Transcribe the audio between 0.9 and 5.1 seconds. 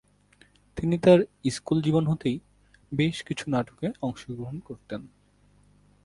তাঁর স্কুল জীবন হতেই বেশ কিছু নাটকে অংশগ্রহণ করতেন।